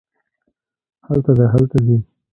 هلته 1.07 1.31
دی 1.37 1.45
هلته 1.53 1.77
دي 1.85 1.97